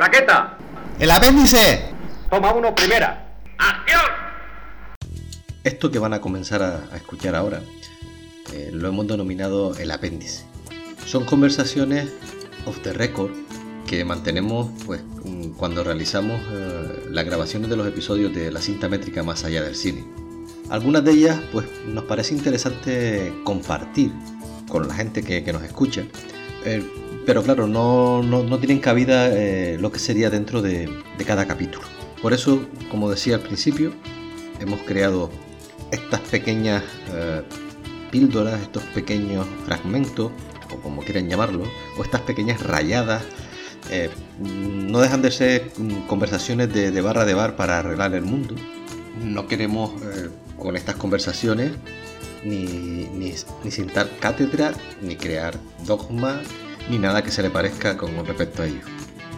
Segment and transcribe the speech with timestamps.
[0.00, 0.56] ¡Traqueta!
[0.98, 1.90] ¡El apéndice!
[2.30, 3.36] Toma uno primera.
[3.58, 4.00] ¡Acción!
[5.62, 7.60] Esto que van a comenzar a, a escuchar ahora
[8.54, 10.46] eh, lo hemos denominado el apéndice.
[11.04, 12.08] Son conversaciones
[12.64, 13.32] off the record
[13.86, 15.02] que mantenemos pues,
[15.58, 19.76] cuando realizamos eh, las grabaciones de los episodios de la cinta métrica más allá del
[19.76, 20.02] cine.
[20.70, 24.12] Algunas de ellas pues, nos parece interesante compartir
[24.66, 26.04] con la gente que, que nos escucha,
[26.64, 26.82] eh,
[27.26, 31.46] pero claro, no, no, no tienen cabida eh, lo que sería dentro de, de cada
[31.46, 31.84] capítulo.
[32.22, 33.92] Por eso, como decía al principio,
[34.60, 35.30] hemos creado
[35.90, 37.42] estas pequeñas eh,
[38.10, 40.30] píldoras, estos pequeños fragmentos,
[40.72, 41.64] o como quieran llamarlo,
[41.98, 43.22] o estas pequeñas rayadas,
[43.90, 48.22] eh, no dejan de ser mm, conversaciones de, de, barra de bar para arreglar el
[48.22, 48.54] mundo.
[49.22, 49.92] No queremos
[50.58, 51.72] con estas conversaciones
[52.44, 53.34] ni, ni,
[53.64, 56.38] ni sentar cátedra, ni crear dogmas,
[56.90, 58.80] ni nada que se le parezca con respecto a ello.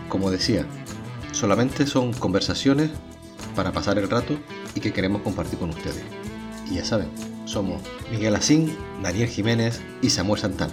[0.08, 0.64] Como decía,
[1.32, 2.90] solamente son conversaciones
[3.54, 4.38] para pasar el rato
[4.74, 6.02] y que queremos compartir con ustedes.
[6.70, 7.08] Y ya saben,
[7.44, 10.72] somos Miguel Asín, Daniel Jiménez y Samuel Santana.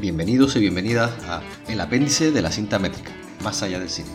[0.00, 3.12] Bienvenidos y bienvenidas a El apéndice de la cinta métrica,
[3.44, 4.08] más allá del cine.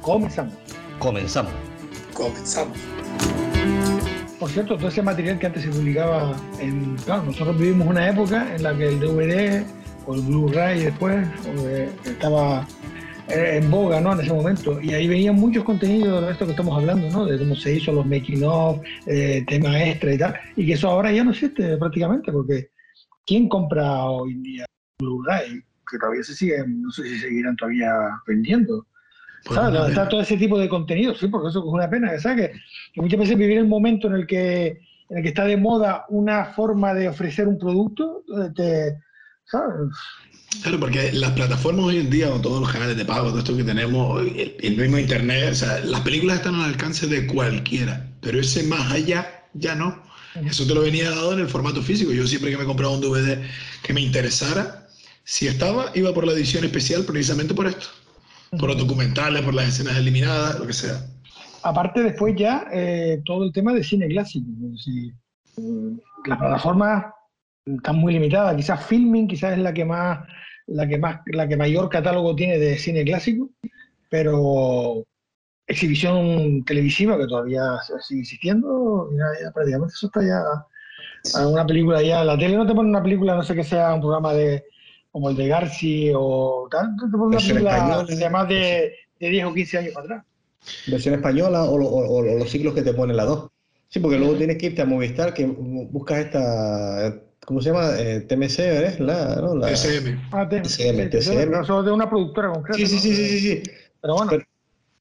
[0.00, 0.54] Comenzamos.
[0.98, 1.52] Comenzamos.
[2.14, 2.76] Comenzamos.
[4.40, 6.96] Por cierto, todo ese material que antes se publicaba en...
[7.04, 9.79] Claro, nosotros vivimos una época en la que el DVD
[10.14, 11.26] el Blu-ray después
[11.66, 12.66] eh, estaba
[13.28, 14.12] en boga, ¿no?
[14.12, 14.80] En ese momento.
[14.80, 17.26] Y ahí venían muchos contenidos de esto que estamos hablando, ¿no?
[17.26, 20.34] De cómo se hizo los making of, eh, tema extra y tal.
[20.56, 22.70] Y que eso ahora ya no existe prácticamente, porque
[23.26, 24.66] ¿quién compra hoy en día
[24.98, 25.62] Blu-ray?
[25.90, 27.92] Que todavía se siguen, no sé si seguirán todavía
[28.26, 28.86] vendiendo.
[29.42, 29.88] ¿Sabes?
[29.88, 32.18] Está todo ese tipo de contenido, sí, porque eso es una pena.
[32.18, 32.50] ¿Sabes?
[32.50, 32.58] Que,
[32.94, 36.06] que muchas veces vivir el momento en el que en el que está de moda
[36.08, 38.22] una forma de ofrecer un producto,
[38.54, 38.96] te,
[39.50, 39.90] ¿sabes?
[40.62, 43.56] Claro, porque las plataformas hoy en día, con todos los canales de pago, todo esto
[43.56, 48.08] que tenemos, el, el, mismo internet, o sea, las películas están al alcance de cualquiera,
[48.20, 50.10] pero ese más allá ya no.
[50.34, 52.12] Eso te lo venía dado en el formato físico.
[52.12, 53.38] Yo siempre que me compraba un DVD
[53.82, 54.86] que me interesara,
[55.24, 57.86] si estaba, iba por la edición especial precisamente por esto.
[58.58, 61.04] Por los documentales, por las escenas eliminadas, lo que sea.
[61.62, 64.46] Aparte, después ya eh, todo el tema de cine clásico.
[64.76, 65.96] Si, eh,
[66.26, 67.06] las plataformas
[67.76, 68.56] están muy limitadas.
[68.56, 70.26] Quizás Filming quizás es la que más
[70.66, 73.50] la que más la que mayor catálogo tiene de cine clásico,
[74.08, 75.04] pero
[75.66, 77.62] exhibición televisiva que todavía
[78.00, 82.74] sigue existiendo, ya, ya prácticamente eso está ya una película ya la tele no te
[82.74, 84.64] pone una película no sé que sea un programa de
[85.12, 89.28] como el de Garci o tal, te pone una película española, de más de, de
[89.28, 90.24] 10 o 15 años para atrás.
[90.86, 93.50] Versión española o, o, o los ciclos que te ponen las dos.
[93.88, 97.12] Sí, porque luego tienes que irte a Movistar que buscas esta
[97.46, 97.98] ¿Cómo se llama?
[97.98, 99.00] Eh, TMC, ¿es?
[99.00, 99.56] La, ¿no?
[99.56, 99.68] la...
[99.68, 100.28] TCM.
[100.32, 101.54] Ah, TCM, TCM.
[101.62, 102.78] Eso de una productora concreta.
[102.78, 103.62] Sí, sí, sí, sí, sí, sí.
[104.00, 104.30] Pero bueno.
[104.30, 104.44] Pero,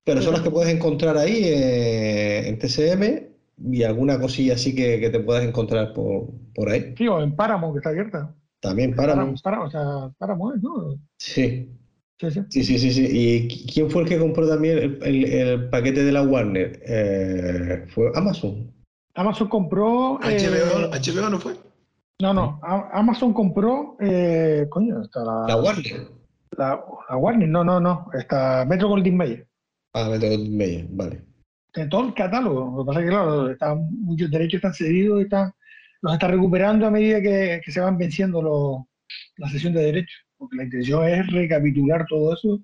[0.03, 3.29] pero son las que puedes encontrar ahí eh, en TCM
[3.71, 6.93] y alguna cosilla así que, que te puedas encontrar por, por ahí.
[6.97, 8.33] Sí, o en Paramount, que está abierta.
[8.61, 9.41] También Paramount.
[9.41, 10.99] Paramount, o sea, Paramount, ¿no?
[11.17, 11.69] Sí.
[12.19, 12.41] Sí, sí.
[12.49, 13.07] Sí, sí, sí, sí.
[13.09, 16.81] ¿Y quién fue el que compró también el, el, el paquete de la Warner?
[16.85, 18.73] Eh, fue Amazon.
[19.15, 20.19] Amazon compró.
[20.19, 21.53] HBO, eh, HBO no fue.
[22.21, 25.45] No, no, Amazon compró, eh, coño, está la...
[25.47, 26.07] ¿La Warner?
[26.57, 29.47] La, la, Warner, no, no, no, está Metro Goldwyn Mayer.
[29.93, 31.23] Ah, Metro Goldwyn Mayer, vale.
[31.73, 35.21] De todo el catálogo, lo que pasa es que, claro, están, muchos derechos están cedidos
[35.21, 35.53] y están,
[36.01, 38.83] los está recuperando a medida que, que se van venciendo los,
[39.37, 42.59] la sesión de derechos, porque la intención es recapitular todo eso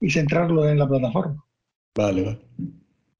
[0.00, 1.44] y centrarlo en la plataforma.
[1.94, 2.40] Vale, vale.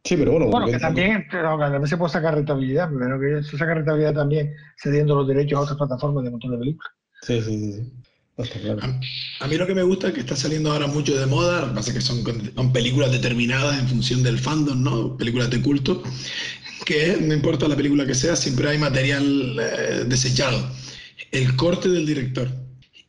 [0.06, 0.46] Sí, pero bueno.
[0.46, 4.14] Bueno, que también, pero a veces se puede sacar rentabilidad, pero que se saca rentabilidad
[4.14, 6.92] también cediendo los derechos a otras plataformas de montón de películas.
[7.22, 7.72] Sí, sí, sí.
[7.72, 7.92] sí.
[8.60, 8.80] Claro.
[8.82, 11.62] A, a, mí lo que me gusta es que está saliendo ahora mucho de moda,
[11.62, 12.22] lo que pasa es que son,
[12.54, 15.16] son películas determinadas en función del fandom, ¿no?
[15.16, 16.02] Películas de culto,
[16.84, 20.70] que no importa la película que sea, siempre hay material eh, desechado.
[21.32, 22.65] El corte del director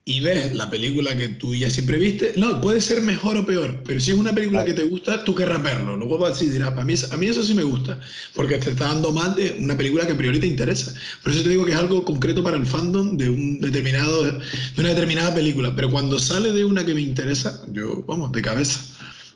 [0.07, 3.83] y ves la película que tú ya siempre viste, no, puede ser mejor o peor,
[3.85, 5.97] pero si es una película que te gusta, tú querrás verlo.
[5.97, 7.99] Luego vas a decir, dirás, a mí, a mí eso sí me gusta,
[8.33, 10.93] porque te está dando más de una película que a priori te interesa.
[11.21, 14.39] Por eso te digo que es algo concreto para el fandom de, un determinado, de
[14.77, 18.79] una determinada película, pero cuando sale de una que me interesa, yo, vamos, de cabeza.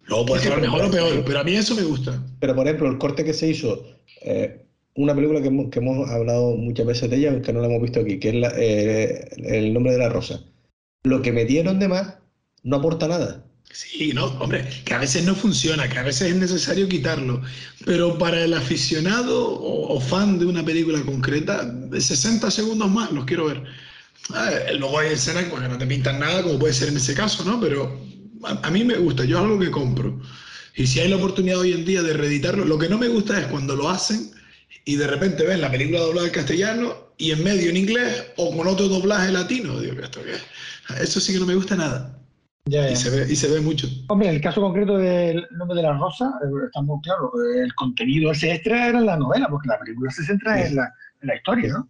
[0.08, 2.18] Luego puede ser mejor o peor, pero a mí eso me gusta.
[2.40, 3.84] Pero por ejemplo, el corte que se hizo,
[4.22, 4.62] eh,
[4.96, 7.82] una película que hemos, que hemos, hablado muchas veces de ella, aunque no la hemos
[7.82, 10.42] visto aquí, que es la, eh, El nombre de la rosa
[11.04, 12.16] lo que metieron de más
[12.64, 13.46] no aporta nada.
[13.72, 17.42] Sí, no, hombre, que a veces no funciona, que a veces es necesario quitarlo,
[17.86, 23.12] pero para el aficionado o, o fan de una película concreta, de 60 segundos más
[23.14, 23.64] los quiero ver.
[24.34, 27.46] Ah, luego hay escenas que no te pintan nada, como puede ser en ese caso,
[27.46, 27.60] ¿no?
[27.62, 27.98] Pero
[28.44, 30.20] a, a mí me gusta, yo es algo que compro.
[30.76, 33.40] Y si hay la oportunidad hoy en día de reeditarlo, lo que no me gusta
[33.40, 34.32] es cuando lo hacen
[34.86, 38.56] y de repente ves la película doblada en castellano y en medio en inglés o
[38.56, 39.80] con otro doblaje latino.
[39.80, 41.02] Digo, ¿esto qué es?
[41.02, 42.18] Eso sí que no me gusta nada.
[42.66, 42.92] Ya, ya.
[42.92, 43.88] Y se ve, y se ve mucho.
[44.10, 47.32] Hombre, el caso concreto del nombre de la rosa, eh, está muy claro.
[47.36, 50.94] eh, El contenido ese extra era la novela, porque la película se centra en la,
[51.22, 51.90] en la historia, ¿no?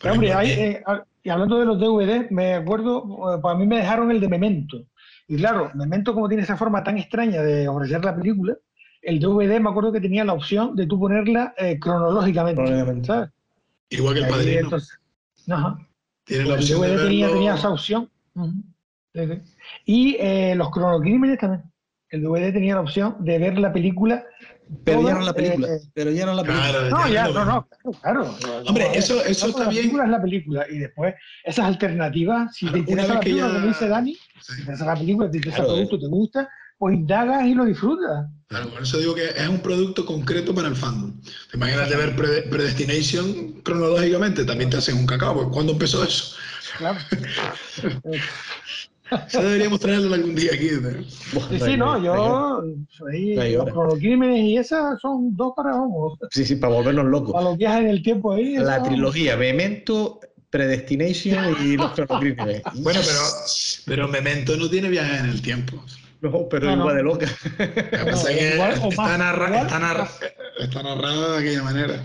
[0.00, 3.66] Pero, hombre, hay, eh, ah, y hablando de los DVD, me acuerdo, eh, para mí
[3.66, 4.86] me dejaron el de Memento.
[5.28, 8.56] Y claro, Memento, como tiene esa forma tan extraña de ofrecer la película,
[9.02, 12.60] el DVD me acuerdo que tenía la opción de tú ponerla eh, cronológicamente.
[12.62, 13.06] Cronológicamente.
[13.06, 13.30] ¿sabes?
[13.90, 14.60] Igual que el Ahí, padrino.
[14.60, 14.98] entonces,
[15.48, 15.78] ajá.
[16.24, 18.10] Tiene la El opción de DVD tenía, verlo- tenía esa opción.
[18.34, 18.52] Ujú.
[19.14, 19.40] Sí, sí.
[19.86, 21.62] Y eh, los cronocrímenes también.
[22.10, 24.24] El DVD tenía la opción de ver la película.
[24.84, 25.66] Pero ya no la película.
[25.68, 26.70] eh, pero ya no la película.
[26.70, 27.68] Claro, no, ya, no, no,
[28.00, 28.36] claro.
[28.40, 28.62] claro.
[28.68, 29.82] Hombre, ver, eso- eso está la bien.
[29.82, 30.66] película es la película.
[30.70, 31.14] Y después,
[31.44, 34.20] esas alternativas, si te Una interesa la película, ya- como dice Dani, Sí.
[34.40, 36.48] si te interesa la película, te interesa Claro, el producto, te gusta,
[36.80, 38.26] pues indagas y lo disfrutas.
[38.48, 41.12] Claro, por eso digo que es un producto concreto para el fandom.
[41.52, 45.34] Imagínate ver Pre- Predestination cronológicamente, también te hacen un cacao.
[45.34, 46.34] porque ¿Cuándo empezó eso?
[46.78, 46.98] Claro.
[49.28, 50.68] Eso deberíamos traerlo algún día aquí.
[50.68, 52.62] Sí, sí, no, yo.
[53.40, 56.16] hay los cronocrímenes y esas son dos para vamos.
[56.30, 57.32] Sí, sí, para volvernos locos.
[57.32, 58.54] Para los viajes en el tiempo ahí.
[58.56, 62.62] La eso- trilogía Memento, Predestination y los cronocrímenes.
[62.74, 63.20] Bueno, pero,
[63.86, 65.82] pero Memento no tiene viaje en el tiempo.
[66.20, 66.82] No, pero No, no.
[66.82, 67.26] igual de loca.
[67.26, 70.20] Está, más, narra- igual está narra- más.
[70.58, 72.04] está narrado de aquella manera.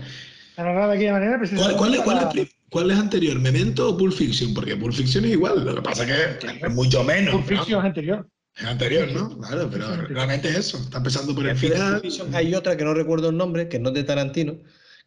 [0.56, 4.14] narrada de aquella manera, ¿Cuál, cuál es, cuál es cuál es anterior, Memento o Pulp
[4.14, 4.54] Fiction?
[4.54, 7.34] Porque Pulp Fiction es igual, lo que pasa es que es mucho menos.
[7.34, 7.56] Pulp ¿no?
[7.58, 8.28] Fiction es anterior.
[8.56, 9.38] Es anterior, ¿no?
[9.38, 10.78] Claro, pero realmente es eso.
[10.78, 12.00] Está empezando por el En Pulp final.
[12.00, 14.56] Fiction Hay otra que no recuerdo el nombre, que no es de Tarantino,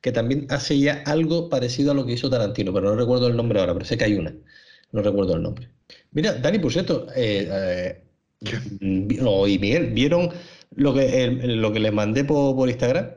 [0.01, 3.35] que también hace ya algo parecido a lo que hizo Tarantino, pero no recuerdo el
[3.35, 4.35] nombre ahora, pero sé que hay una.
[4.91, 5.69] No recuerdo el nombre.
[6.11, 8.03] Mira, Dani, por cierto, eh, eh,
[8.79, 10.29] No, y Miguel, ¿vieron
[10.75, 13.07] lo que, el- lo que les mandé por, por Instagram?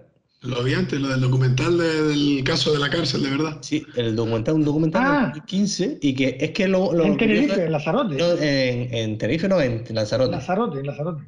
[0.43, 3.59] Lo vi antes, lo del documental de- del caso de la cárcel, de verdad.
[3.61, 5.11] Sí, el documental, un documental Ah.
[5.13, 8.17] de 2015, y que es que lo, lo en Tenerife, en Lanzarote.
[8.17, 10.33] no, en, en Tenerife, no, en Lanzarote.
[10.33, 11.23] Lanzarote, en Lanzarote.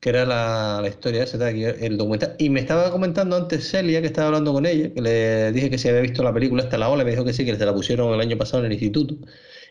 [0.00, 2.36] que era la, la historia esa, el documental.
[2.38, 5.78] Y me estaba comentando antes Celia, que estaba hablando con ella, que le dije que
[5.78, 7.64] si había visto la película esta La Ola, y me dijo que sí, que se
[7.64, 9.16] la pusieron el año pasado en el instituto,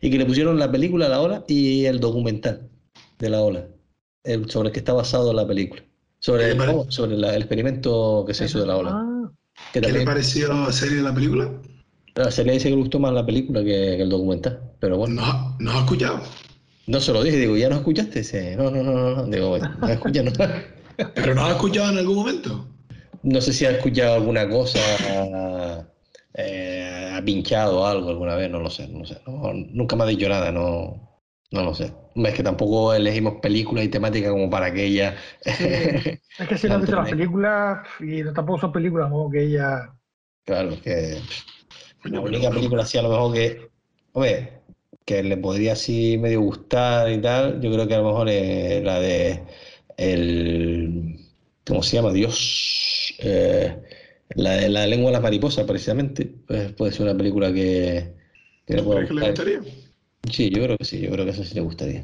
[0.02, 2.68] y que le pusieron la película La Ola y el documental
[3.20, 3.68] de La Ola,
[4.24, 5.84] el- sobre el que está basado la película,
[6.20, 8.78] sobre, ¿Qué le el, pare- no, sobre la- el experimento que se hizo de La
[8.78, 8.92] Ola.
[8.94, 9.32] Ah,
[9.74, 11.52] Que ¿Qué le pareció la serie de la película?
[12.16, 13.68] a Celia dice que le gustó más la película que,
[13.98, 16.22] que el documental, pero bueno, No, no has escuchado.
[16.88, 18.20] no se lo dije, digo, ¿ya no escuchaste?
[18.20, 20.32] Dice, no, no, no, no, no, digo, bueno, no escucha, no.
[21.14, 22.68] Pero no has escuchado en algún momento.
[23.22, 24.80] No sé si ha escuchado alguna cosa,
[26.34, 29.20] eh, ha pinchado algo alguna vez, no lo sé, no sé.
[29.28, 31.17] No, nunca me ha dicho nada, no,
[31.52, 31.94] no lo sé.
[32.16, 35.16] Es que tampoco elegimos películas y temáticas como para que ella...
[36.38, 39.94] es que si no has visto las películas, y tampoco son películas, como que ella.
[40.46, 41.22] claro, que
[42.06, 43.72] la única película así a lo mejor que,
[44.14, 44.62] hombre,
[45.06, 48.84] que le podría así medio gustar y tal, yo creo que a lo mejor es
[48.84, 49.44] la de
[49.98, 51.20] el...
[51.66, 52.14] ¿Cómo se llama?
[52.14, 53.16] Dios.
[53.20, 53.82] eh,
[54.36, 56.26] la de la lengua de las mariposas, precisamente.
[56.48, 58.16] Pues puede ser una película que,
[58.66, 59.28] que le pueda ¿Crees que le gustar.
[59.28, 59.62] gustaría?
[60.32, 62.04] Sí, yo creo que sí, yo creo que eso sí le gustaría.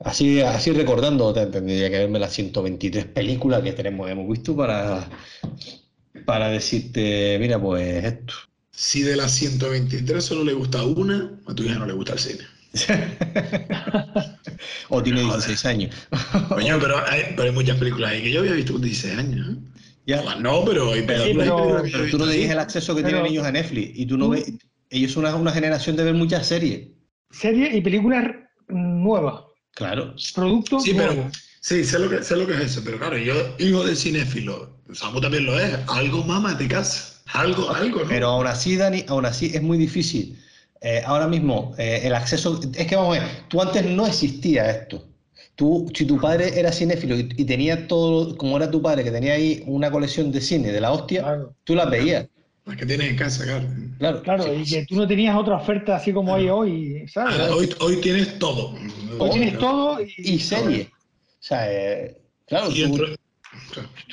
[0.00, 5.08] Así, así recordando, te- tendría que verme las 123 películas que tenemos, hemos visto para,
[6.24, 8.34] para decirte, mira, pues esto.
[8.70, 12.18] Si de las 123 solo le gusta una, a tu hija no le gusta el
[12.18, 12.44] cine.
[14.88, 15.36] o tiene Joder.
[15.40, 15.94] 16 años.
[16.48, 19.46] Coño, pero hay, pero hay muchas películas ahí que yo había visto con 16 años.
[19.50, 19.56] ¿eh?
[20.06, 20.20] Ya.
[20.22, 22.52] Todas no, pero hay Pero, películas, pero- hay películas pero tú no tienes así.
[22.52, 24.52] el acceso que Pero- tienen ellos a Netflix y tú no ves,
[24.90, 26.88] ellos son una, una generación de ver muchas series.
[27.32, 28.24] Series y películas
[28.68, 29.44] nuevas.
[29.74, 30.14] Claro.
[30.34, 31.32] Productos Sí, pero nuevos.
[31.60, 34.78] sí, sé lo, que, sé lo que es eso, pero claro, yo, hijo de cinéfilo,
[34.92, 38.08] Samu también lo es, algo mama te casa, algo, algo, ¿no?
[38.08, 40.38] Pero aún así, Dani, aún así es muy difícil.
[40.80, 42.60] Eh, ahora mismo, eh, el acceso.
[42.74, 45.08] Es que vamos a ver, tú antes no existía esto.
[45.54, 49.10] Tú, si tu padre era cinéfilo y, y tenía todo, como era tu padre, que
[49.12, 52.26] tenía ahí una colección de cine de la hostia, Claro, tú las veías.
[52.64, 53.68] Las que tienes en casa, claro.
[53.98, 54.22] Claro.
[54.22, 57.34] claro, y que tú no tenías otra oferta así como hay hoy, ¿sabes?
[57.40, 58.74] Ahora, hoy, hoy tienes todo.
[59.18, 60.86] Hoy tienes todo y, Y series.
[60.88, 60.90] O
[61.40, 62.16] sea, eh,
[62.46, 63.06] claro, Y tú- dentro,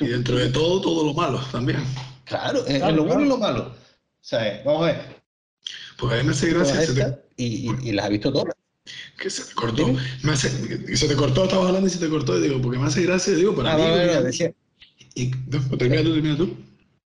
[0.00, 1.78] y dentro de todo, todo lo malo también.
[2.24, 3.28] claro, Claro, lo bueno y claro.
[3.28, 3.62] lo malo.
[3.70, 3.74] O
[4.20, 5.00] sea, eh, vamos a ver.
[5.96, 8.32] Porque a mí me hace gracia se te- estas, y, y- y las has visto
[8.32, 8.54] todas.
[9.16, 9.94] que se te cortó.
[10.22, 12.36] Me hace, se te cortó, estabas hablando y se te cortó.
[12.38, 13.82] Y digo, porque me hace gracia, digo, para Ah, mí.
[13.82, 14.52] vale, porque- vale, decía.
[15.14, 16.56] y, no, termina tú, termina tú.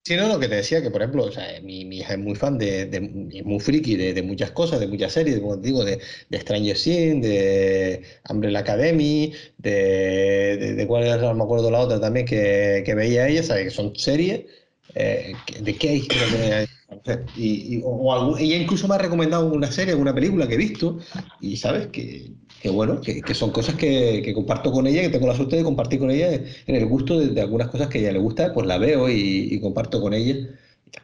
[0.08, 2.34] Sí, no, lo que te decía, que por ejemplo, o sea, mi, hija es muy
[2.34, 6.00] fan de, de- muy friki de, muchas cosas, de muchas series, como te digo, de,
[6.30, 12.24] de Stranger Things, de Umbrella Academy, de, cuál era, no me acuerdo la otra también
[12.24, 13.64] que, veía ella, ¿sabes?
[13.64, 14.46] Que son series,
[14.94, 15.76] eh, de
[16.08, 16.77] creo que
[17.34, 20.98] y, o, algún- ella incluso me ha recomendado una serie, una película que he visto,
[21.40, 25.26] y sabes que, que bueno, que, son cosas que, que comparto con ella, que tengo
[25.26, 28.00] la suerte de compartir con ella en el gusto de, de algunas cosas que a
[28.02, 30.36] ella le gusta, pues la veo y, y comparto con ella.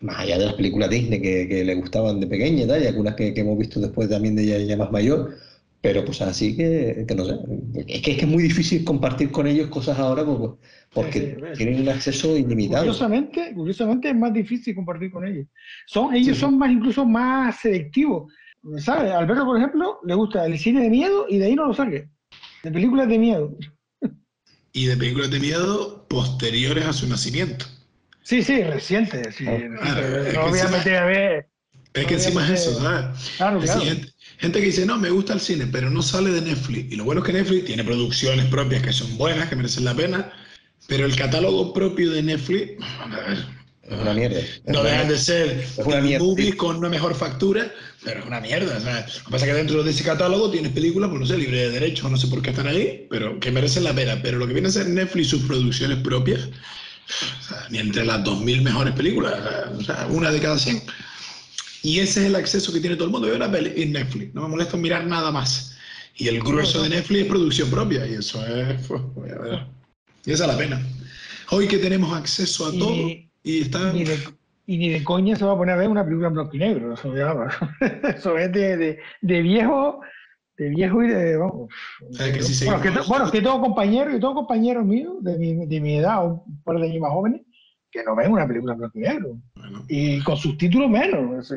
[0.01, 3.33] Más allá de las películas Disney que, le gustaban de pequeña y y algunas que,
[3.37, 5.37] hemos visto después también de ella ya más mayor,
[5.85, 7.35] pero pues así que, que no sé.
[7.87, 10.25] Es que, es que es muy difícil compartir con ellos cosas ahora
[10.95, 11.59] porque Sí, sí, sí.
[11.59, 12.85] tienen un acceso ilimitado.
[12.85, 15.47] Curiosamente, curiosamente es más difícil compartir con ellos.
[15.87, 16.41] Son, ellos Sí.
[16.41, 18.33] son más incluso más selectivos.
[18.79, 19.13] ¿Sabes?
[19.13, 22.09] Alberto, por ejemplo, le gusta el cine de miedo y de ahí no lo saque.
[22.63, 23.55] De películas de miedo.
[24.73, 27.67] Y de películas de miedo posteriores a su nacimiento.
[28.23, 29.31] Sí, sí, reciente.
[29.33, 30.29] Sí, Claro, reciente.
[30.31, 31.49] es no que voy a encima- meter a ver.
[31.93, 33.33] Es que encima es eso, ¿sabes?
[33.37, 33.81] Claro, claro.
[34.39, 36.93] Gente, que dice, no, me gusta el cine, pero no sale de Netflix.
[36.93, 39.95] Y lo bueno es que Netflix tiene producciones propias que son buenas, que merecen la
[39.95, 40.33] pena,
[40.87, 43.47] pero el catálogo propio de Netflix, a ver,
[43.83, 44.41] Es una mierda.
[44.67, 46.25] no dejan de ser una mierda.
[46.25, 47.73] movies con una mejor factura,
[48.03, 48.77] pero es una mierda.
[48.77, 51.27] o sea, lo que pasa es que dentro de ese catálogo tienes películas, pues no
[51.27, 54.21] sé, libre de derechos, no sé por qué están ahí, pero que merecen la pena.
[54.23, 58.25] Pero lo que viene a ser Netflix, sus producciones propias, o sea, ni entre las
[58.25, 59.35] 2.000 mejores películas,
[59.79, 60.83] o sea, una de cada 100.
[61.85, 63.27] Y ese es el acceso que tiene todo el mundo.
[63.27, 65.77] Veo una peli en Netflix, no me molesto en mirar nada más.
[66.17, 68.91] Y el grueso de Netflix es producción propia, y eso es.
[68.91, 69.67] a ver,
[70.25, 70.81] y esa es la pena.
[71.51, 72.97] Hoy que tenemos acceso a Y- todo,
[73.43, 73.93] y está.
[73.93, 74.19] Ni de,
[74.67, 76.59] y ni de coña se va a poner a ver una película en blanco y
[76.59, 76.95] negro.
[76.95, 77.15] Eso,
[78.17, 80.01] eso es de, de, de viejo,
[80.57, 81.37] de viejo y de.
[81.37, 81.69] Vamos,
[82.19, 85.67] Es que si bueno, que, bueno, que tengo compañeros, y tengo compañeros míos de mi,
[85.67, 87.43] de mi edad, un par de años más jóvenes,
[87.95, 89.39] que no ven una película en blanco y negro.
[89.55, 91.53] Bueno, Y con subtítulos menos.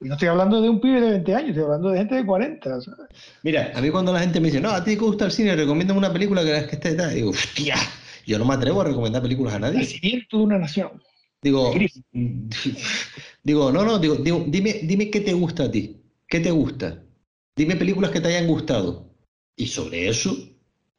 [0.00, 2.26] y no estoy hablando de un pibe de 20 años, estoy hablando de gente de
[2.26, 2.80] 40.
[2.82, 3.06] ¿sabes?
[3.42, 5.56] Mira, a mí cuando la gente me dice, no, a ti te gusta el cine,
[5.56, 7.76] recomiéndame una película que que esté tal, digo, hostia,
[8.26, 9.78] yo no me atrevo a recomendar películas a nadie.
[9.78, 11.02] nacimiento de una nación.
[11.40, 11.72] Digo,
[13.42, 17.02] digo, no, no, digo, digo, dime, dime qué te gusta a ti, qué te gusta.
[17.56, 19.08] Dime películas que te hayan gustado.
[19.56, 20.36] Y sobre eso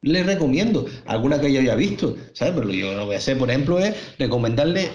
[0.02, 0.86] le recomiendo.
[1.06, 2.54] Alguna que yo haya visto, ¿sabes?
[2.56, 4.90] Pero yo lo que voy a hacer, por ejemplo, es recomendarle.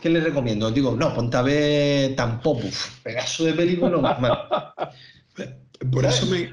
[0.00, 0.70] ¿Qué le recomiendo?
[0.70, 2.68] Digo, no, ponte a ver tampoco.
[3.02, 4.38] Pedazo de película, no más mal.
[5.90, 6.50] Por eso me,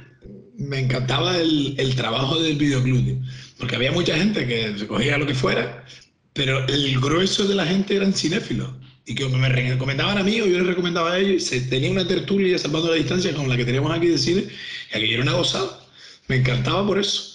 [0.58, 3.18] me encantaba el, el trabajo del videoclub, tío.
[3.58, 5.86] porque había mucha gente que se cogía lo que fuera,
[6.34, 8.70] pero el grueso de la gente eran cinéfilos.
[9.06, 11.92] Y que me recomendaban a mí o yo les recomendaba a ellos, y se tenía
[11.92, 14.46] una tertulia salvando la distancia como la que teníamos aquí de cine,
[14.94, 15.80] y aquello era una gozada.
[16.28, 17.31] Me encantaba por eso.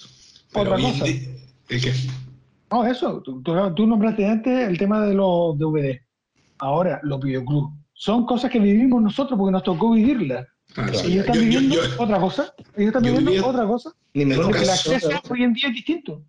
[0.53, 1.05] Pero Otra cosa.
[1.05, 1.93] ¿El qué?
[2.71, 5.99] No, eso, tú, tú- tú nombraste antes el tema de los DVD.
[6.59, 7.73] Ahora, los videoclubs.
[7.93, 10.45] Son cosas que vivimos nosotros porque nos tocó vivirlas.
[10.75, 12.53] Ah, sí, Ellos están yo- viviendo yo- otra cosa.
[12.75, 13.91] Ellos están viviendo vivía- otra cosa.
[14.13, 16.23] Ni me Porque el acceso hoy en día es distinto.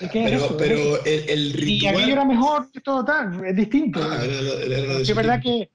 [0.00, 3.54] Es que es pero, eso, el, el Y aquello era mejor que todo tal, es
[3.54, 4.00] distinto.
[4.02, 5.70] Ah, es verdad que,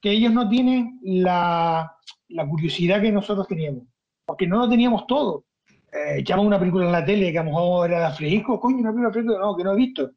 [0.00, 1.90] que ellos no tienen la,
[2.28, 3.84] la curiosidad que nosotros teníamos,
[4.26, 5.44] porque no lo teníamos todo.
[5.92, 8.78] Eh, echamos una película en la tele que a lo mejor era de fresco, coño,
[8.78, 10.10] una película fresco, no, que no he visto.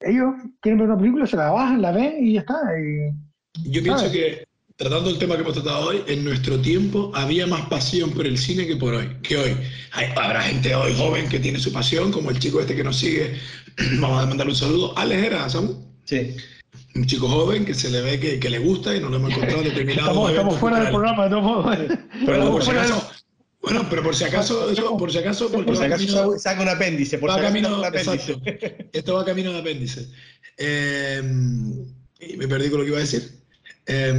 [0.00, 2.54] Ellos quieren ver una película, se la bajan, la ven y ya está.
[2.78, 4.12] y- Yo pienso ¿sabes?
[4.12, 4.44] que,
[4.76, 8.36] tratando el tema que hemos tratado hoy, en nuestro tiempo había más pasión por el
[8.36, 9.08] cine que por hoy.
[9.22, 9.56] Que hoy.
[9.92, 12.96] Hay- habrá gente hoy joven que tiene su pasión, como el chico este que nos
[12.98, 13.34] sigue.
[14.00, 14.98] Vamos a mandarle un saludo.
[14.98, 15.74] Alex era, Samu.
[16.04, 16.34] Sí.
[16.96, 19.30] Un chico joven que se le ve que, que le gusta y no lo hemos
[19.30, 20.08] encontrado determinado.
[20.08, 21.64] Estamos, estamos fuera del programa, de todos modos.
[21.64, 21.84] Bueno,
[22.20, 23.10] Estamos por si acaso,
[23.62, 26.62] bueno, pero por si acaso, eso, por si acaso, porque Por si acaso camino- saca-
[26.62, 28.32] un apéndice, por va si camino, un apéndice.
[28.32, 28.88] exacto.
[28.92, 30.08] Esto va camino de apéndice.
[30.58, 31.22] Eh,
[32.20, 33.22] y me perdí con lo que iba a decir.
[33.86, 34.14] Eh,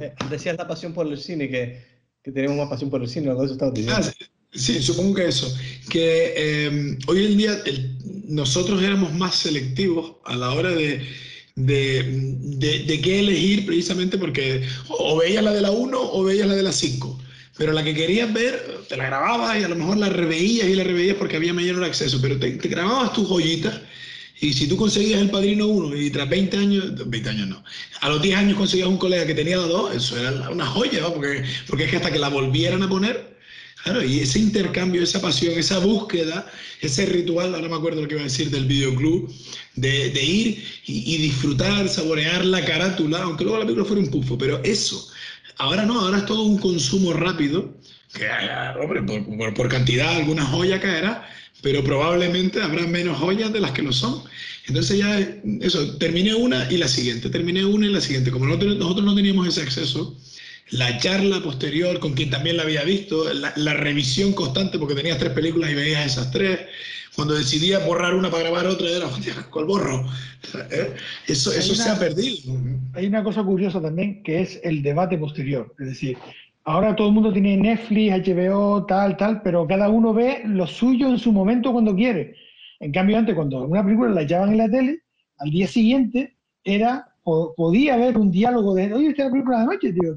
[0.00, 1.82] Eh, Decías la pasión por el cine, que,
[2.22, 4.00] que tenemos más pasión por el cine, de eso estabas diciendo.
[4.00, 5.54] Ah, sí, sí, supongo que eso.
[5.90, 7.96] Que eh, hoy en día el-
[8.28, 11.02] nosotros éramos más selectivos a la hora de,
[11.56, 12.02] de,
[12.40, 16.54] de, de qué elegir precisamente porque o veías la de la 1 o veías la
[16.54, 17.20] de la 5.
[17.56, 20.74] Pero la que querías ver, te la grababas y a lo mejor la reveías y
[20.74, 22.20] la reveías porque había mayor acceso.
[22.20, 23.80] Pero te, te grababas tus joyitas
[24.40, 27.64] y si tú conseguías el Padrino 1 y tras 20 años, 20 años no,
[28.00, 31.06] a los 10 años conseguías un colega que tenía la 2, eso era una joya,
[31.14, 33.34] porque, porque es que hasta que la volvieran a poner,
[33.82, 38.14] Claro, y ese intercambio, esa pasión, esa búsqueda, ese ritual, ahora me acuerdo lo que
[38.14, 39.30] iba a decir del videoclub,
[39.74, 44.08] de, de ir y, y disfrutar, saborear la carátula, aunque luego la película fuera un
[44.08, 45.06] pufo, pero eso,
[45.58, 47.74] ahora no, ahora es todo un consumo rápido,
[48.12, 51.26] que ah, hombre, por, por- por cantidad alguna joya caerá,
[51.62, 54.22] pero probablemente habrá menos joyas de las que lo son.
[54.66, 55.18] Entonces ya,
[55.60, 58.30] eso, terminé una y la siguiente, terminé una y la siguiente.
[58.30, 60.16] Como nosotros, nosotros no teníamos ese acceso,
[60.70, 65.32] la charla posterior con quien también la había visto, la, revisión constante, porque tenías tres
[65.32, 66.60] películas y veías esas tres,
[67.14, 69.06] cuando decidía borrar una para grabar otra, era,
[69.50, 70.04] ¿cuál borro?
[70.70, 70.94] ¿Eh?
[71.28, 72.36] Eso, eso se ha perdido.
[72.94, 75.72] Hay una cosa curiosa también, que es el debate posterior.
[75.78, 76.18] Es decir,
[76.64, 81.08] ahora todo el mundo tiene Netflix, HBO, tal, tal, pero cada uno ve lo suyo
[81.08, 82.34] en su momento cuando quiere.
[82.80, 85.00] En cambio, antes, cuando una película la echaban en la tele,
[85.38, 89.92] al día siguiente era podía haber un diálogo de, oye, es la película de noche,
[89.92, 90.14] tío,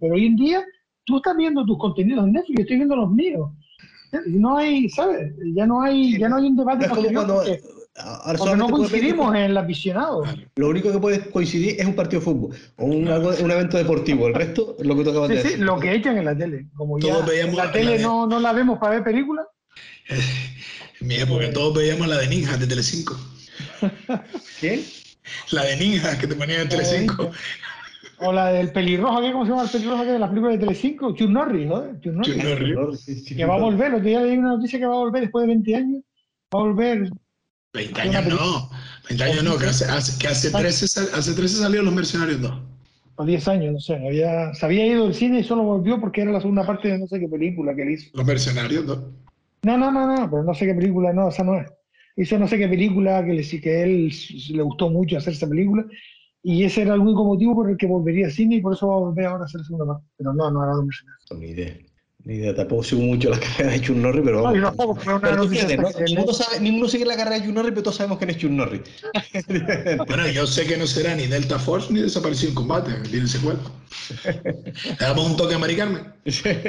[0.00, 0.64] pero hoy en día
[1.04, 3.50] tú estás viendo tus contenidos en Netflix, yo estoy viendo los míos.
[4.26, 5.34] No hay, ¿sabes?
[5.54, 6.88] Ya no hay, ya no hay un debate.
[6.88, 7.10] porque,
[8.56, 10.24] no coincidimos en el aficionado.
[10.56, 14.28] Lo único que puede coincidir es un partido de fútbol o un, un evento deportivo.
[14.28, 15.52] El resto es lo que tú acabas de decir.
[15.52, 16.66] Sí, lo que echan en la tele.
[16.76, 19.46] Como ya la tele no, no la vemos para ver películas.
[20.98, 23.14] En mi época todos veíamos la de Ninja de Telecinco.
[24.60, 24.82] ¿Qué?
[25.52, 27.30] La de Ninja que te ponían en Telecinco.
[28.18, 29.32] O la del pelirrojo, ¿qué?
[29.32, 31.14] ¿cómo se llama el pelirrojo de la película de Telecinco?
[31.14, 32.00] Chuck Norris, ¿no?
[32.00, 33.26] Chuck Norris.
[33.28, 35.48] Que va a volver, otro día leí una noticia que va a volver después de
[35.48, 36.02] 20 años.
[36.54, 37.10] Va a volver.
[37.74, 38.70] 20 años no,
[39.10, 42.52] 20 años no, que hace, que hace, 13, hace 13 salieron Los Mercenarios 2.
[43.16, 43.94] O 10 años, no sé.
[43.96, 46.98] Había, se había ido del cine y solo volvió porque era la segunda parte de
[46.98, 48.10] no sé qué película que él hizo.
[48.14, 48.98] Los Mercenarios 2.
[49.64, 51.66] No, no, no, no, pero no sé qué película, no, esa no es
[52.16, 54.12] hizo no sé qué película que, le, que a él
[54.50, 55.84] le gustó mucho hacer esa película
[56.42, 58.86] y ese era el único motivo por el que volvería al cine y por eso
[58.86, 60.06] va a volver ahora a hacer la segunda parte.
[60.16, 61.26] Pero no, no era dos mercenarios.
[61.38, 61.76] Ni idea.
[62.22, 64.58] Ni idea, tampoco sigo mucho la carrera de Chun Norris, pero vamos.
[64.60, 66.32] No, tampoco, pero una noticia ¿no?
[66.32, 68.82] sabe, ninguno sigue la carrera de Chun Norris, pero todos sabemos quién es Chun Norris.
[70.06, 73.58] bueno, yo sé que no será ni Delta Force ni desaparecido en combate, tiene secuela.
[74.24, 76.12] Le damos un toque a Mari Carmen.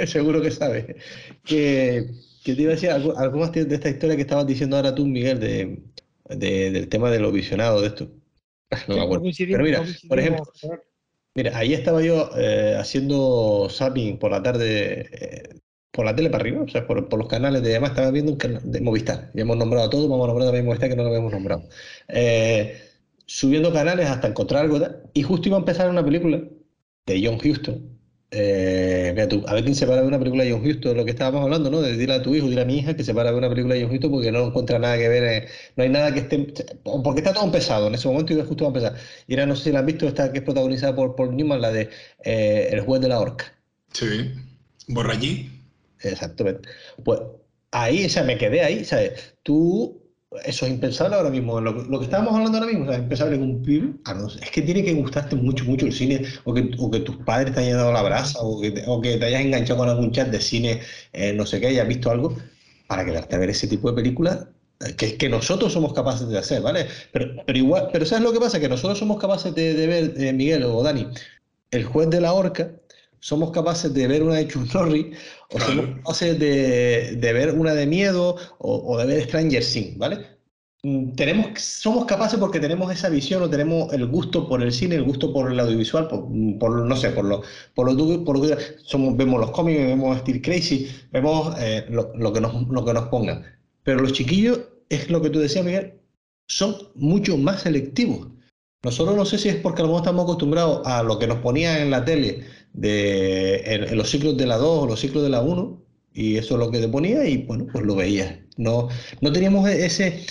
[0.07, 0.95] Seguro que sabe.
[1.43, 2.07] Que
[2.43, 5.05] que te iba a decir algo, más de esta historia que estabas diciendo ahora tú,
[5.05, 5.79] Miguel, de,
[6.29, 8.11] del tema de los visionados, de esto.
[8.87, 9.25] No me acuerdo.
[9.37, 10.43] Pero mira, por ejemplo,
[11.35, 15.59] mira, ahí estaba yo eh, haciendo zapping por la tarde, eh,
[15.91, 18.37] por la tele para arriba, o sea, por, los canales de además estaba viendo un
[18.37, 19.31] canal de Movistar.
[19.33, 21.63] Ya hemos nombrado a todos, vamos a nombrar también Movistar que no lo habíamos nombrado.
[22.09, 22.81] Eh,
[23.25, 24.79] subiendo canales hasta encontrar algo,
[25.13, 26.41] y justo iba a empezar una película
[27.05, 27.96] de John Huston,
[28.29, 31.05] eh, mira, tú, a ver quién se para ver una película de John Huston, lo
[31.05, 31.81] que estábamos hablando, ¿no?
[31.81, 33.75] De decirle a tu hijo, dile a mi hija que se para ver una película
[33.75, 36.53] de John Huston porque no encuentra nada que ver, eh, no hay nada que esté,
[36.83, 38.95] porque está todo empezado en ese momento y justo va a empezar.
[39.27, 41.61] Y era, no sé si la han visto, esta que es protagonizada por Paul Newman,
[41.61, 41.89] la de
[42.23, 43.45] eh, El juez de la horca.
[43.93, 44.33] Sí,
[44.87, 45.49] Borrallí.
[46.01, 46.69] Exactamente.
[47.03, 47.19] Pues
[47.71, 49.35] ahí, o sea, me quedé ahí, ¿sabes?
[49.43, 50.06] Tú
[50.45, 51.59] eso es impensable ahora mismo.
[51.59, 53.93] Lo, que estábamos hablando ahora mismo es impensable en un pibe.
[54.05, 57.17] Ah, es que tiene que gustarte mucho, mucho el cine, o que, o que tus
[57.17, 60.11] padres te hayan dado la brasa, o que, o que te hayas enganchado con algún
[60.11, 60.81] chat de cine,
[61.13, 62.35] eh, no sé qué, hayas visto algo,
[62.87, 64.47] para quedarte a ver ese tipo de películas
[64.85, 66.87] eh, que, que nosotros somos capaces de hacer, ¿vale?
[67.11, 68.59] Pero, pero igual, pero ¿sabes lo que pasa?
[68.59, 71.07] Que nosotros somos capaces de, ver, eh, Miguel o Dani,
[71.71, 72.71] el juez de la horca,
[73.19, 75.17] somos capaces de ver una de Chuck Norris
[75.51, 79.97] o somos capaces de, de, ver una de miedo o, o, de ver Stranger Things,
[79.97, 80.37] ¿vale?
[80.83, 84.95] Mm, tenemos, somos capaces porque tenemos esa visión o tenemos el gusto por el cine,
[84.95, 87.41] el gusto por el audiovisual, por, mm, por no sé, por lo,
[87.73, 92.13] por lo, por lo que somos, vemos los cómics, vemos Steel Crazy, vemos eh, lo,
[92.15, 93.43] lo, que nos, lo que nos pongan.
[93.83, 95.99] Pero los chiquillos, es lo que tú decías, Miguel,
[96.47, 98.27] son mucho más selectivos.
[98.83, 101.39] Nosotros no sé si es porque a lo mejor estamos acostumbrados a lo que nos
[101.39, 102.45] ponían en la tele
[102.77, 106.53] de, en, los ciclos de la 2 o los ciclos de la 1, y eso
[106.55, 108.35] es lo que te ponía y bueno, pues lo veías.
[108.55, 108.87] No,
[109.21, 110.25] no teníamos e-, ese,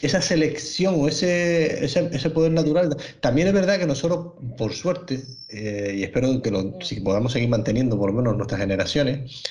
[0.00, 2.96] esa selección o ese, ese, poder natural.
[3.20, 7.48] También es verdad que nosotros, por suerte, eh, y espero que lo, si podamos seguir
[7.48, 9.42] manteniendo por lo menos nuestras generaciones,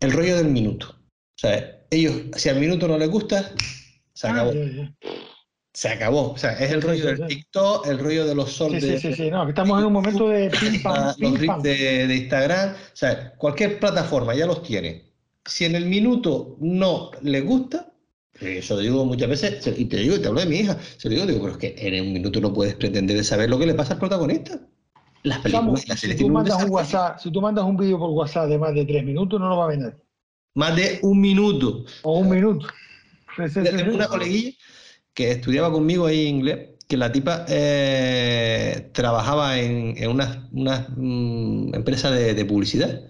[0.00, 0.88] el rollo del minuto.
[0.88, 3.52] O sea, ellos, si al minuto no les gusta,
[4.14, 4.52] se ah, acabó
[5.78, 6.32] se acabó.
[6.32, 9.30] O sea, es el rollo del TikTok, el rollo de los sols sí, sí, sí,
[9.30, 13.78] no, estamos en un momento de pim, pam, los de, de, Instagram, o sea, cualquier
[13.78, 15.04] plataforma ya los tiene.
[15.44, 17.92] Si en el minuto no le gusta,
[18.40, 21.08] eso lo digo muchas veces, y te digo, y te hablo de mi hija, se
[21.08, 23.66] lo digo, digo, pero es que en un minuto no puedes pretender saber lo que
[23.66, 24.58] le pasa al protagonista.
[25.22, 28.48] Las películas, las si, tú mandas un WhatsApp, si tú mandas un vídeo por WhatsApp
[28.48, 29.96] de más de tres minutos, no lo va a ver nadie.
[30.54, 31.84] Más de un minuto.
[32.02, 32.66] O un minuto.
[33.36, 34.52] Tengo una coleguilla
[35.18, 41.74] que estudiaba conmigo ahí inglés, que la tipa eh, trabajaba en, en una, una mm,
[41.74, 43.02] empresa de, publicidad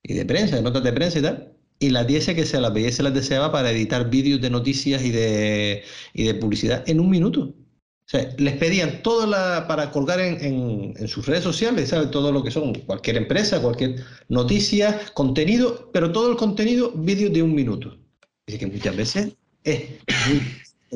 [0.00, 1.52] y de prensa, de notas de prensa y tal.
[1.80, 5.02] Y la tía que se las veía se las deseaba para editar vídeos de noticias
[5.02, 5.82] y de,
[6.14, 7.40] y de publicidad en un minuto.
[7.40, 12.12] O sea, les pedían todo la, para colgar en, en, sus redes sociales, ¿sabes?
[12.12, 17.42] Todo lo que son, cualquier empresa, cualquier noticia, contenido, pero todo el contenido, vídeos de
[17.42, 17.98] un minuto.
[18.46, 19.80] Dice que muchas veces es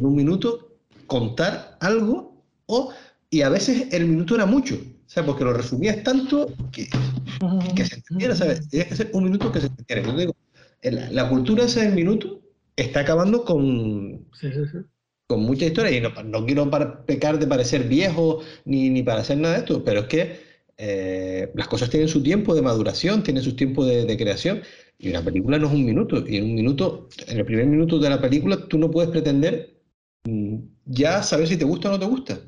[0.00, 2.92] en un minuto contar algo o,
[3.30, 4.74] y a veces el minuto era mucho.
[4.76, 6.88] O sea, porque lo resumías tanto que,
[7.74, 8.68] que se entendiera, ¿sabes?
[8.68, 10.02] Tienes que ser un minuto que se entendiera.
[10.02, 10.36] Yo digo,
[10.82, 12.40] la, la cultura ese del minuto
[12.76, 14.78] está acabando con, Sí, sí, sí.
[15.26, 19.20] con mucha historia y no, no quiero para pecar de parecer viejo ni, ni para
[19.22, 20.40] hacer nada de esto, pero es que
[20.78, 24.62] eh, las cosas tienen su tiempo de maduración, tienen su tiempo de, de creación
[24.98, 27.98] y una película no es un minuto y en un minuto, en el primer minuto
[27.98, 29.79] de la película tú no puedes pretender
[30.86, 32.38] ya saber si te gusta o no te gusta.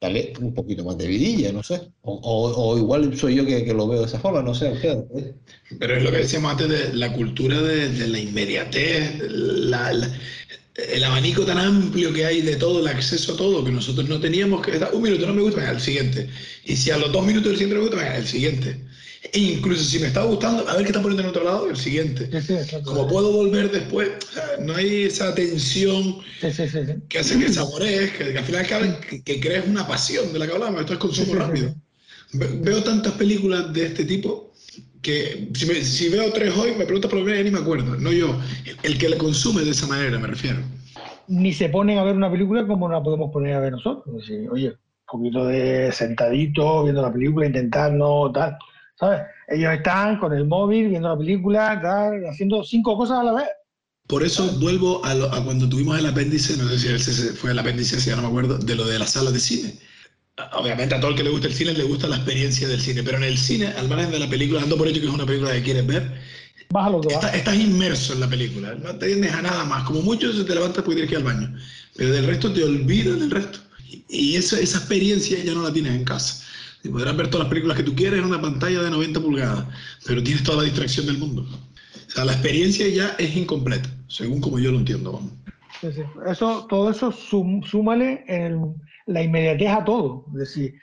[0.00, 1.80] Dale un poquito más de vidilla, no sé.
[2.02, 4.70] O, o- o igual soy yo que, que lo veo de esa forma, no sé.
[4.70, 5.34] ustedes.
[5.78, 10.10] Pero es lo que decíamos antes de la cultura de, de la inmediatez, la- la-
[10.92, 14.20] el abanico tan amplio que hay de todo, el acceso a todo, que nosotros no
[14.20, 16.28] teníamos que un minuto no me gusta, venga, el siguiente.
[16.64, 18.80] Y si a los dos minutos del siguiente me gusta, venga, el siguiente.
[19.32, 21.76] E incluso si me está gustando, a ver qué está poniendo en otro lado, el
[21.76, 22.30] siguiente.
[22.32, 22.90] Sí, sí, exacto.
[22.90, 26.48] Como puedo volver después, o sea, no hay esa tensión Sí,
[27.08, 30.46] que hace que saborees, que, que al final que, que crees una pasión de la
[30.46, 31.74] que hablamos, esto es consumo rápido.
[32.32, 34.52] Ve- Veo tantas películas de este tipo
[35.02, 37.58] que si, me- si veo tres hoy, me preguntas por lo menos y ni me
[37.58, 40.58] acuerdo, no yo, el, el que la consume de esa manera, me refiero.
[41.28, 44.16] Ni se ponen a ver una película como la podemos poner a ver nosotros.
[44.16, 48.56] Decir, oye, un poquito de sentadito, viendo la película, intentar no tal.
[48.98, 49.20] ¿Sabes?
[49.48, 53.46] Ellos están con el móvil, viendo la película, tal, haciendo cinco cosas a la vez.
[54.08, 57.58] Por eso vuelvo a, lo- a cuando tuvimos el apéndice, no sé si fue el
[57.58, 59.74] apéndice, si ya no me acuerdo, de lo de las salas de cine.
[60.52, 63.02] Obviamente a todo el que le gusta el cine le gusta la experiencia del cine,
[63.02, 65.26] pero en el cine, al margen de la película, dando por hecho que es una
[65.26, 66.12] película que quieres ver,
[66.70, 67.14] Vas a lo que.
[67.14, 69.84] Está- estás inmerso en la película, no te tienes a nada más.
[69.84, 71.56] Como mucho se te levantas porque tienes que ir al baño,
[71.96, 73.58] pero del resto te olvidas del resto.
[74.08, 76.44] Y- esa experiencia ya no la tienes en casa.
[76.84, 79.64] Y podrás ver todas las películas que tú quieres en una pantalla de 90 pulgadas,
[80.06, 81.42] pero tienes toda la distracción del mundo.
[81.42, 85.12] O sea, la experiencia ya es incompleta, según como yo lo entiendo.
[85.12, 85.32] vamos.
[85.80, 86.02] Sí, sí.
[86.26, 88.60] Eso, todo eso sum- súmale el-
[89.06, 90.24] la inmediatez a todo.
[90.32, 90.74] Es decir,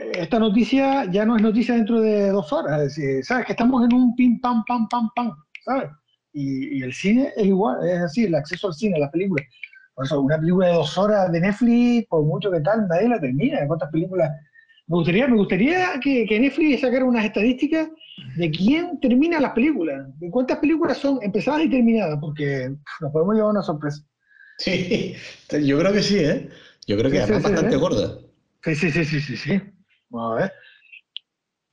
[0.00, 2.80] eh, esta noticia ya no es noticia dentro de dos horas.
[2.82, 3.46] Es decir, ¿sabes?
[3.46, 5.32] Que estamos en un pim, pam, pam, pam, pam,
[5.64, 5.88] ¿sabes?
[6.32, 9.46] Y, y el cine es igual, es así, el acceso al cine, a las películas.
[9.94, 13.20] Por eso, una película de dos horas de Netflix, por mucho que tal, nadie la
[13.20, 13.64] termina.
[13.66, 14.30] ¿Cuántas películas?
[14.86, 17.88] Me gustaría, me gustaría que, que Netflix sacara unas estadísticas
[18.36, 22.70] de quién termina las películas, de cuántas películas son empezadas y terminadas, porque
[23.00, 24.02] nos podemos llevar una sorpresa.
[24.58, 25.14] Sí,
[25.62, 26.48] yo creo que sí, ¿eh?
[26.86, 27.78] Yo creo que Sí, además sí, bastante ¿eh?
[27.78, 28.18] gorda.
[28.62, 29.60] Sí, sí, sí, sí, sí, sí.
[30.10, 30.52] Vamos a ver.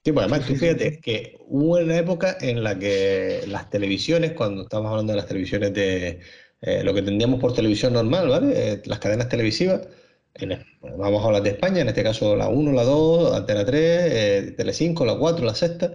[0.04, 4.64] Sí, pues además, tú fíjate que hubo una época en la que las televisiones, cuando
[4.64, 6.22] estamos hablando de las televisiones de
[6.62, 8.74] eh, lo que tendríamos por televisión normal, ¿vale?
[8.74, 9.88] Eh, las cadenas televisivas,
[10.36, 13.66] en bueno, vamos a hablar de España, en este caso la 1, la 2, Antena
[13.66, 15.94] 3, eh, Telecinco, la 4, la sexta,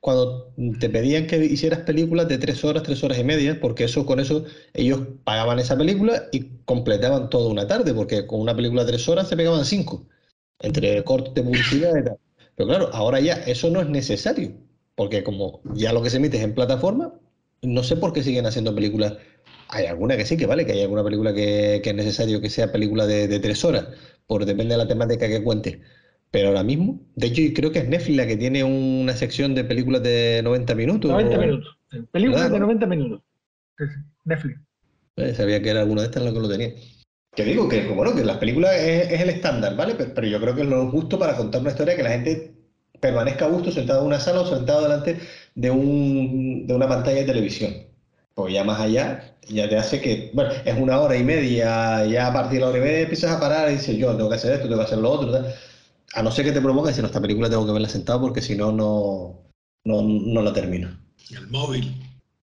[0.00, 4.04] cuando te pedían que hicieras películas de 3 horas, 3 horas y media, porque eso
[4.04, 4.44] con eso
[4.74, 9.08] ellos pagaban esa película y completaban toda una tarde, porque con una película de 3
[9.08, 10.06] horas se pegaban 5,
[10.60, 12.18] entre cortes de publicidad y tal.
[12.56, 14.52] Pero claro, ahora ya eso no es necesario,
[14.94, 17.14] porque como ya lo que se emite es en plataforma,
[17.62, 19.14] no sé por qué siguen haciendo películas.
[19.74, 22.50] Hay alguna que sí, que vale, que hay alguna película que, que es necesario que
[22.50, 23.88] sea película de, de tres horas,
[24.26, 25.82] por depende de la temática que cuente.
[26.30, 29.64] Pero ahora mismo, de hecho, creo que es Netflix la que tiene una sección de
[29.64, 31.10] películas de 90 minutos.
[31.10, 31.78] 90 o- minutos.
[31.90, 33.22] Sí, Películas de 90 minutos.
[34.24, 34.60] Netflix.
[35.16, 36.70] Eh, sabía que era alguna de estas la que lo tenía.
[37.36, 39.94] Que digo que, bueno, que las películas es, es el estándar, ¿vale?
[39.96, 42.54] Pero, pero yo creo que es lo justo para contar una historia que la gente
[43.00, 45.18] permanezca a gusto sentado en una sala o sentado delante
[45.54, 47.72] de, un, de una pantalla de televisión.
[48.34, 52.26] Pues ya más allá, ya te hace que, bueno, es una hora y media, ya
[52.26, 54.36] a partir de la hora y media empiezas a parar y dices, yo tengo que
[54.36, 55.54] hacer esto, tengo que hacer lo otro, tal.
[56.14, 58.42] A no ser que te provoque decir, no, esta película tengo que verla sentado porque
[58.42, 59.50] si no, no,
[59.84, 60.88] no, no la termino.
[61.30, 61.94] El móvil.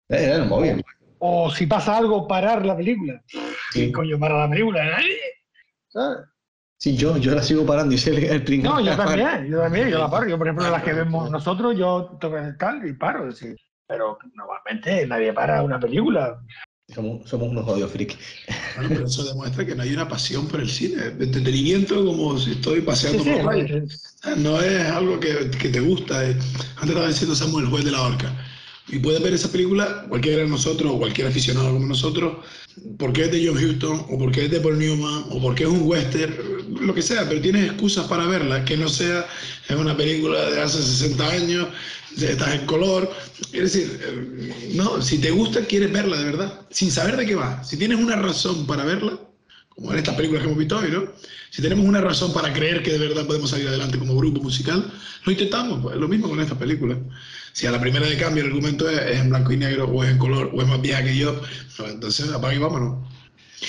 [0.10, 0.84] Eh, el móvil.
[1.20, 3.22] O si pasa algo, parar la película.
[3.28, 3.42] Sí.
[3.74, 4.82] ¿Qué coño para la película?
[5.90, 6.20] ¿Sabes?
[6.78, 8.74] Sí, yo, yo la sigo parando y sé el, el pringao.
[8.74, 10.28] No, yo también, yo también, yo la paro.
[10.28, 13.28] Yo, por ejemplo, las que vemos nosotros, yo toco el tal y paro.
[13.28, 13.56] es decir,
[13.92, 16.42] pero normalmente nadie para una película.
[16.94, 18.16] Somos, somos unos odios friki.
[18.76, 21.12] Bueno, pero eso demuestra que no hay una pasión por el cine.
[21.12, 23.82] De entretenimiento como si estoy paseando sí, por la playa.
[23.88, 24.30] sí.
[24.38, 26.30] No es algo que, que te gusta.
[26.30, 26.36] eh.
[26.76, 28.34] Antes estaba diciendo Samuel, el juez de la horca.
[28.88, 32.38] Y puedes ver esa película, cualquiera de nosotros o cualquier aficionado como nosotros,
[32.98, 35.84] porque es de John Huston, o porque es de Paul Newman, o porque es un
[35.88, 36.34] western,
[36.82, 39.26] lo que sea, pero tienes excusas para verla, que no sea
[39.70, 41.68] en una película de hace 60 años,
[42.20, 43.12] estás en color.
[43.54, 47.36] Es decir, eh, no, si te gusta, quieres verla de verdad, sin saber de qué
[47.36, 47.64] va.
[47.64, 49.14] Si tienes una razón para verla,
[49.70, 51.06] como en estas películas que hemos visto hoy, ¿no?
[51.50, 54.92] Si tenemos una razón para creer que de verdad podemos salir adelante como grupo musical,
[55.26, 56.98] lo intentamos, pues lo mismo con estas películas.
[57.54, 60.12] Si a la primera de cambio el argumento es, en blanco y negro, o es
[60.12, 61.42] en color, o es más vieja que yo,
[61.78, 63.11] pues entonces apaga y vámonos.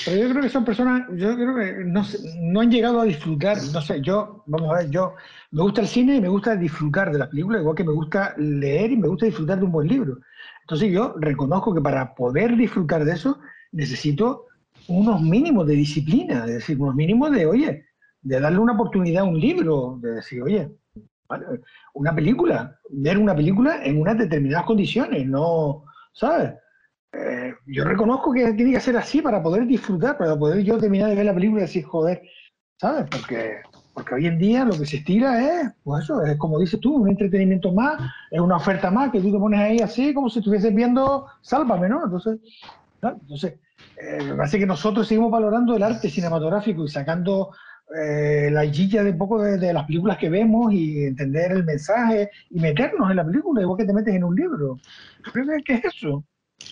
[0.04, 3.80] Pero yo creo que son personas, yo creo que no, han llegado a disfrutar, no
[3.82, 5.14] sé, yo, vamos a ver, yo
[5.50, 8.34] me gusta el cine y me gusta disfrutar de las películas, igual que me gusta
[8.38, 10.18] leer y me gusta disfrutar de un buen libro.
[10.62, 13.38] Entonces yo reconozco que para poder disfrutar de eso
[13.72, 14.46] necesito
[14.88, 17.84] unos mínimos de disciplina, es decir, unos mínimos de, oye,
[18.22, 20.70] de darle una oportunidad a un libro, de decir, oye,
[21.94, 26.54] una película, ver una película en unas determinadas condiciones, no, ¿sabes?
[27.12, 31.10] Eh, yo reconozco que tiene que ser así para poder disfrutar, para poder yo terminar
[31.10, 32.22] de ver la película y decir, joder,
[32.80, 33.06] ¿sabes?
[33.10, 33.56] Porque,
[33.92, 36.96] porque hoy en día lo que se estira es, pues eso, es como dices tú,
[36.96, 40.38] un entretenimiento más, es una oferta más que tú te pones ahí así como si
[40.38, 42.02] estuvieses viendo Sálvame, ¿no?
[42.04, 42.38] Entonces,
[43.02, 43.54] entonces
[43.96, 47.50] eh, me parece que nosotros seguimos valorando el arte cinematográfico y sacando
[47.94, 52.58] eh, la guilla de poco de, las películas que vemos y entender el mensaje y
[52.58, 54.78] meternos en la película, igual que te metes en un libro.
[55.64, 56.24] Que es eso.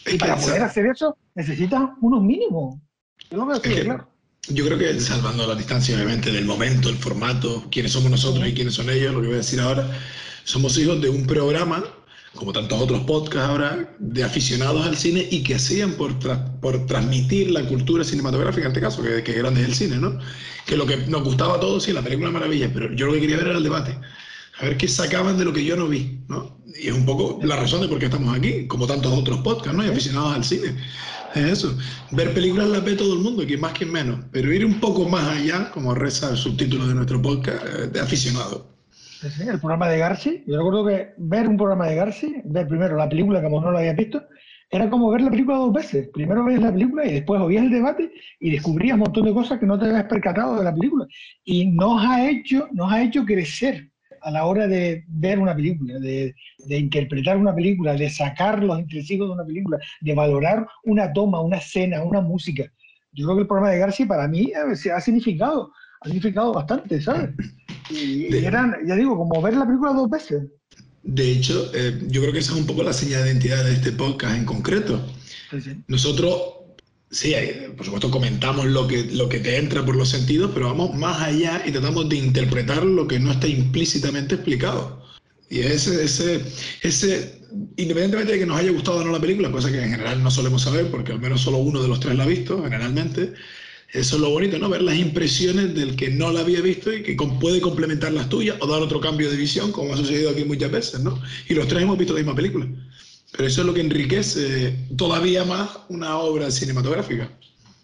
[0.07, 2.77] Y para poder hacer eso necesitas unos mínimos.
[3.31, 3.39] Yo
[4.49, 8.55] Yo creo que salvando la distancia, obviamente, del momento, el formato, quiénes somos nosotros y
[8.55, 9.87] quiénes son ellos, lo que voy a decir ahora,
[10.45, 11.85] somos hijos de un programa,
[12.35, 16.19] como tantos otros podcasts ahora, de aficionados al cine y que hacían por,
[16.61, 20.19] por transmitir la cultura cinematográfica, en este caso, que, que grande es el cine, ¿no?
[20.67, 23.21] Que lo que nos gustaba a todos, sí, la película maravilla, pero yo lo que
[23.21, 23.97] quería ver era el debate
[24.61, 26.61] a ver qué sacaban de lo que yo no vi, ¿no?
[26.81, 29.75] Y es un poco la razón de por qué estamos aquí, como tantos otros podcasts,
[29.75, 29.85] ¿no?
[29.85, 30.75] Y aficionados al cine.
[31.35, 31.79] Es eso.
[32.11, 34.21] Ver películas las ve todo el mundo, quien más, quien menos.
[34.33, 38.01] Pero ir un poco más allá, como reza el subtítulo de nuestro podcast, eh, de
[38.01, 38.67] aficionado.
[38.91, 40.45] Sí, el programa de Garci.
[40.47, 43.79] Yo recuerdo que ver un programa de Garci, ver primero la película como no lo
[43.79, 44.23] había visto,
[44.71, 46.09] era como ver la película dos veces.
[46.13, 49.59] Primero ves la película y después oías el debate y descubrías un montón de cosas
[49.59, 51.07] que no te habías percatado de la película.
[51.45, 53.90] Y nos ha hecho, nos ha hecho crecer
[54.23, 56.35] a la hora de ver una película, de,
[56.69, 61.59] interpretar una película, de sacar los entresijos de una película, de valorar una toma, una
[61.59, 62.65] escena, una música.
[63.13, 67.01] Yo creo que el programa de García para mí eh, ha significado, ha significado bastante,
[67.01, 67.31] ¿sabes?
[67.91, 70.45] Y, eran, ya digo, como ver la película dos veces.
[71.03, 73.73] De hecho, eh, yo creo que esa es un poco la señal de identidad de
[73.73, 75.05] este podcast en concreto.
[75.89, 76.60] Nosotros
[77.13, 77.35] Sí,
[77.77, 81.21] por supuesto comentamos lo que, lo que te entra por los sentidos, pero vamos más
[81.21, 85.03] allá y tratamos de interpretar lo que no está implícitamente explicado.
[85.49, 86.41] Y ese, ese,
[86.83, 87.41] ese,
[87.77, 90.31] independientemente de que nos haya gustado o no la película, cosa que en general no
[90.31, 93.33] solemos saber, porque al menos solo uno de los tres la ha visto, generalmente,
[93.93, 94.69] eso es lo bonito, ¿no?
[94.69, 98.57] Ver las impresiones del que no la había visto y que puede complementar las tuyas
[98.61, 101.21] o dar otro cambio de visión, como ha sucedido aquí muchas veces, ¿no?
[101.49, 102.69] Y los tres hemos visto la misma película.
[103.33, 107.31] Pero eso es lo que enriquece todavía más una obra cinematográfica.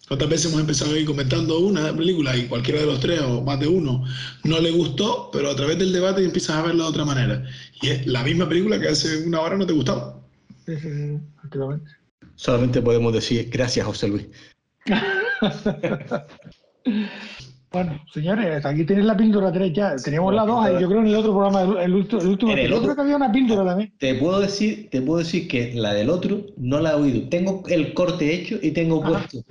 [0.07, 3.41] ¿Cuántas veces hemos empezado a ir comentando una película y cualquiera de los tres o
[3.41, 4.05] más de uno
[4.45, 7.43] no le gustó, pero a través del debate empiezas a verla de otra manera?
[7.81, 10.17] Y es la misma película que hace una hora no te gustaba.
[10.65, 11.19] Sí, sí, sí,
[12.35, 14.27] Solamente podemos decir gracias, José Luis.
[17.71, 19.95] Bueno, señores, aquí tenéis la píldora 3 ya.
[19.97, 22.51] Teníamos la 2 yo creo en el otro programa, el, último.
[22.51, 23.93] En el otro que había una píldora también.
[23.97, 27.29] Te puedo decir, te puedo decir que la del otro no la he oído.
[27.29, 29.43] Tengo el corte hecho y tengo puesto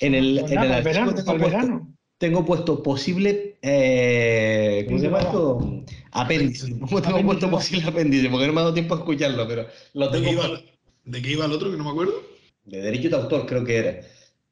[0.00, 1.86] en el, pues en el verano, tengo, puesto,
[2.18, 5.84] tengo puesto posible eh, ¿cómo se llama esto?
[6.12, 6.66] Apéndice.
[7.02, 8.28] tengo puesto posible apéndice?
[8.30, 10.24] Porque no me ha dado tiempo a escucharlo, pero lo tengo.
[10.24, 10.62] ¿De qué, iba,
[11.04, 12.14] ¿De qué iba el otro que no me acuerdo?
[12.64, 14.00] De derecho de autor, creo que era.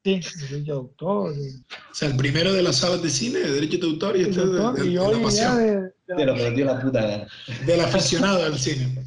[0.03, 1.31] Sí, derecho de autor.
[1.31, 4.39] O sea, el primero de las salas de cine, de derecho de autor, y este
[4.39, 5.57] de, de, la pasión.
[5.57, 7.27] De, de lo que dio la puta gana.
[7.65, 9.05] Del aficionado al cine.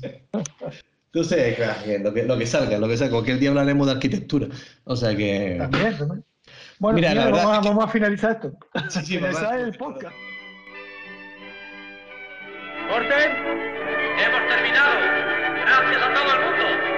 [1.06, 3.12] Entonces, claro, lo que, lo que salga, lo que salga.
[3.12, 4.48] Cualquier día hablaremos de arquitectura.
[4.84, 5.56] O sea que.
[5.58, 6.24] También, también.
[6.78, 8.52] Bueno, Mira, vamos, a, vamos, a, finalizar esto.
[8.88, 10.14] Sí, sí, finalizar el podcast.
[12.88, 13.30] ¡Corten!
[14.18, 15.00] Hemos terminado.
[15.64, 16.91] Gracias a todo el mundo.